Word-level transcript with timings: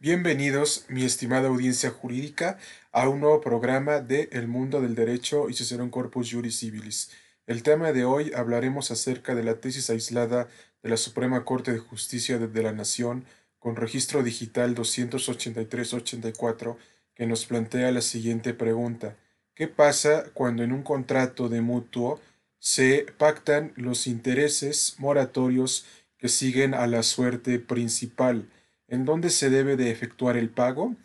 Bienvenidos, 0.00 0.84
mi 0.88 1.04
estimada 1.04 1.48
audiencia 1.48 1.90
jurídica, 1.90 2.56
a 2.92 3.08
un 3.08 3.18
nuevo 3.18 3.40
programa 3.40 3.98
de 3.98 4.28
El 4.30 4.46
Mundo 4.46 4.80
del 4.80 4.94
Derecho 4.94 5.50
y 5.50 5.54
Cicerón 5.54 5.90
Corpus 5.90 6.30
Juris 6.30 6.60
Civilis. 6.60 7.10
El 7.48 7.64
tema 7.64 7.90
de 7.90 8.04
hoy 8.04 8.30
hablaremos 8.32 8.92
acerca 8.92 9.34
de 9.34 9.42
la 9.42 9.60
tesis 9.60 9.90
aislada 9.90 10.46
de 10.84 10.88
la 10.88 10.96
Suprema 10.96 11.44
Corte 11.44 11.72
de 11.72 11.80
Justicia 11.80 12.38
de 12.38 12.62
la 12.62 12.70
Nación 12.70 13.24
con 13.58 13.74
registro 13.74 14.22
digital 14.22 14.76
283-84 14.76 16.76
que 17.16 17.26
nos 17.26 17.44
plantea 17.46 17.90
la 17.90 18.00
siguiente 18.00 18.54
pregunta. 18.54 19.16
¿Qué 19.56 19.66
pasa 19.66 20.26
cuando 20.32 20.62
en 20.62 20.70
un 20.70 20.84
contrato 20.84 21.48
de 21.48 21.60
mutuo 21.60 22.20
se 22.60 23.04
pactan 23.18 23.72
los 23.74 24.06
intereses 24.06 24.94
moratorios 24.98 25.86
que 26.18 26.28
siguen 26.28 26.74
a 26.74 26.86
la 26.86 27.02
suerte 27.02 27.58
principal? 27.58 28.48
¿En 28.90 29.04
dónde 29.04 29.28
se 29.28 29.50
debe 29.50 29.76
de 29.76 29.90
efectuar 29.90 30.38
el 30.38 30.48
pago? 30.48 30.96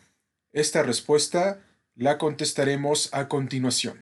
Esta 0.52 0.82
respuesta 0.82 1.60
la 1.94 2.16
contestaremos 2.16 3.12
a 3.12 3.28
continuación. 3.28 4.00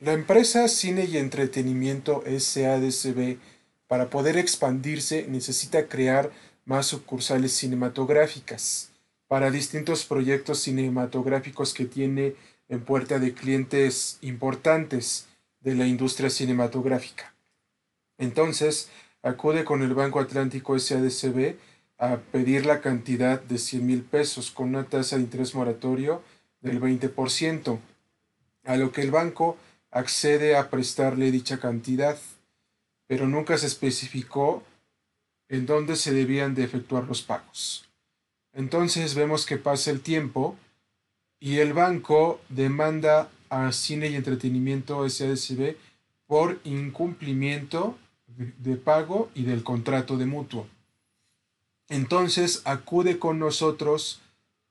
La 0.00 0.14
empresa 0.14 0.66
Cine 0.66 1.04
y 1.04 1.18
Entretenimiento 1.18 2.24
SADCB, 2.26 3.38
para 3.86 4.10
poder 4.10 4.36
expandirse, 4.36 5.26
necesita 5.28 5.86
crear 5.86 6.32
más 6.64 6.86
sucursales 6.86 7.52
cinematográficas 7.52 8.90
para 9.28 9.52
distintos 9.52 10.04
proyectos 10.04 10.58
cinematográficos 10.58 11.72
que 11.72 11.84
tiene 11.84 12.34
en 12.70 12.80
puerta 12.84 13.18
de 13.18 13.34
clientes 13.34 14.16
importantes 14.22 15.26
de 15.60 15.74
la 15.74 15.86
industria 15.86 16.30
cinematográfica. 16.30 17.34
Entonces, 18.16 18.88
acude 19.22 19.64
con 19.64 19.82
el 19.82 19.92
Banco 19.92 20.20
Atlántico 20.20 20.78
SADCB 20.78 21.56
a 21.98 22.16
pedir 22.32 22.64
la 22.64 22.80
cantidad 22.80 23.42
de 23.42 23.58
100 23.58 23.86
mil 23.86 24.02
pesos 24.02 24.50
con 24.50 24.68
una 24.70 24.84
tasa 24.84 25.16
de 25.16 25.22
interés 25.22 25.54
moratorio 25.54 26.22
del 26.60 26.80
20%, 26.80 27.78
a 28.64 28.76
lo 28.76 28.92
que 28.92 29.02
el 29.02 29.10
banco 29.10 29.58
accede 29.90 30.56
a 30.56 30.70
prestarle 30.70 31.30
dicha 31.30 31.58
cantidad, 31.58 32.16
pero 33.06 33.26
nunca 33.26 33.58
se 33.58 33.66
especificó 33.66 34.62
en 35.48 35.66
dónde 35.66 35.96
se 35.96 36.12
debían 36.12 36.54
de 36.54 36.64
efectuar 36.64 37.04
los 37.04 37.22
pagos. 37.22 37.88
Entonces 38.52 39.14
vemos 39.14 39.44
que 39.44 39.56
pasa 39.56 39.90
el 39.90 40.00
tiempo 40.00 40.56
y 41.40 41.58
el 41.58 41.72
banco 41.72 42.40
demanda 42.50 43.30
a 43.48 43.72
Cine 43.72 44.08
y 44.08 44.14
Entretenimiento 44.14 45.08
SADCB 45.08 45.76
por 46.26 46.60
incumplimiento 46.64 47.98
de 48.36 48.76
pago 48.76 49.30
y 49.34 49.42
del 49.42 49.64
contrato 49.64 50.16
de 50.16 50.26
mutuo. 50.26 50.68
Entonces 51.88 52.62
acude 52.64 53.18
con 53.18 53.38
nosotros 53.38 54.20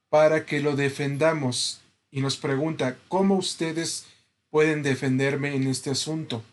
para 0.08 0.46
que 0.46 0.62
lo 0.62 0.76
defendamos 0.76 1.82
y 2.12 2.22
nos 2.22 2.38
pregunta 2.38 2.98
cómo 3.08 3.36
ustedes 3.36 4.06
pueden 4.50 4.84
defenderme 4.84 5.56
en 5.56 5.68
este 5.68 5.92
asunto. 5.92 6.44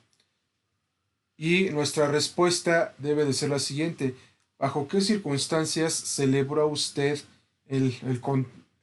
Y 1.37 1.70
nuestra 1.70 2.09
respuesta 2.09 2.94
debe 2.98 3.25
de 3.25 3.33
ser 3.33 3.50
la 3.50 3.59
siguiente. 3.59 4.14
¿Bajo 4.59 4.89
qué 4.89 5.00
circunstancias 5.00 5.92
celebró 5.92 6.67
usted 6.67 7.20
el, 7.67 7.97
el, 8.06 8.20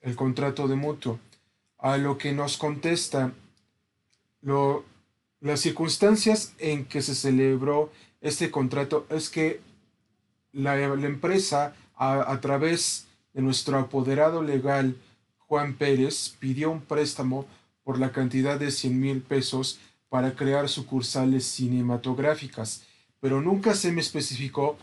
el 0.03 0.15
contrato 0.15 0.67
de 0.67 0.75
mutuo. 0.75 1.19
A 1.79 1.97
lo 1.97 2.17
que 2.17 2.31
nos 2.31 2.57
contesta 2.57 3.33
lo, 4.41 4.85
las 5.39 5.61
circunstancias 5.61 6.53
en 6.59 6.85
que 6.85 7.01
se 7.01 7.15
celebró 7.15 7.91
este 8.21 8.51
contrato 8.51 9.07
es 9.09 9.29
que 9.29 9.61
la, 10.51 10.81
empresa, 10.81 11.75
a, 11.95 12.31
a, 12.31 12.39
través 12.39 13.07
de 13.33 13.41
nuestro 13.41 13.79
apoderado 13.79 14.43
legal, 14.43 14.95
Juan 15.39 15.73
Pérez, 15.73 16.35
pidió 16.39 16.71
un 16.71 16.81
préstamo 16.81 17.45
por 17.83 17.99
la 17.99 18.11
cantidad 18.11 18.59
de 18.59 18.71
100 18.71 18.99
mil 18.99 19.21
pesos 19.21 19.79
para 20.09 20.35
crear 20.35 20.69
sucursales 20.69 21.45
cinematográficas, 21.45 22.83
pero 23.19 23.41
nunca 23.41 23.73
se 23.73 23.91
me 23.91 24.01
especificó 24.01 24.77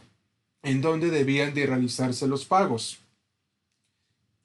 en 0.62 0.80
dónde 0.80 1.10
debían 1.10 1.54
de 1.54 1.66
realizarse 1.66 2.26
los 2.26 2.44
pagos. 2.44 2.98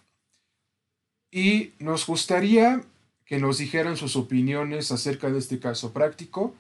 Y 1.32 1.72
nos 1.80 2.08
gustaría 2.08 2.82
que 3.26 3.40
nos 3.40 3.58
dijeran 3.58 3.98
sus 3.98 4.16
opiniones 4.16 4.92
acerca 4.92 5.30
de 5.30 5.40
este 5.40 5.60
caso 5.60 5.92
práctico 5.92 6.56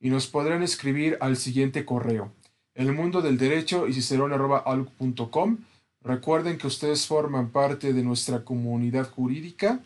y 0.00 0.10
nos 0.10 0.26
podrán 0.26 0.62
escribir 0.62 1.18
al 1.20 1.36
siguiente 1.36 1.84
correo, 1.84 2.32
el 2.74 2.92
mundo 2.92 3.20
del 3.20 3.38
derecho 3.38 3.86
y 3.86 3.92
cicerón.com. 3.92 5.58
Recuerden 6.02 6.56
que 6.56 6.66
ustedes 6.66 7.06
forman 7.06 7.50
parte 7.50 7.92
de 7.92 8.02
nuestra 8.02 8.42
comunidad 8.42 9.10
jurídica 9.10 9.80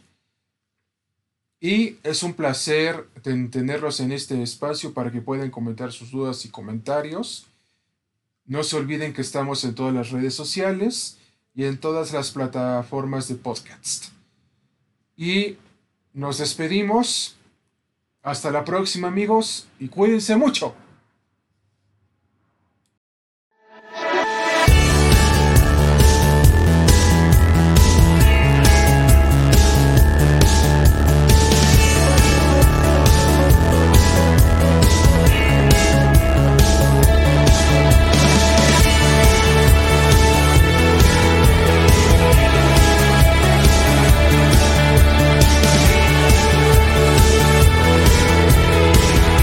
y 1.60 1.96
es 2.02 2.22
un 2.22 2.34
placer 2.34 3.08
tenerlos 3.22 3.98
en 4.00 4.12
este 4.12 4.40
espacio 4.42 4.92
para 4.92 5.10
que 5.10 5.20
puedan 5.20 5.50
comentar 5.50 5.92
sus 5.92 6.10
dudas 6.10 6.44
y 6.44 6.50
comentarios. 6.50 7.46
No 8.44 8.62
se 8.62 8.76
olviden 8.76 9.14
que 9.14 9.22
estamos 9.22 9.64
en 9.64 9.74
todas 9.74 9.94
las 9.94 10.10
redes 10.10 10.34
sociales 10.34 11.16
y 11.54 11.64
en 11.64 11.78
todas 11.78 12.12
las 12.12 12.30
plataformas 12.32 13.28
de 13.28 13.36
podcast. 13.36 14.08
Y 15.16 15.56
nos 16.12 16.38
despedimos 16.38 17.36
hasta 18.24 18.50
la 18.50 18.64
próxima 18.64 19.08
amigos 19.08 19.68
y 19.78 19.88
cuídense 19.88 20.34
mucho. 20.34 20.74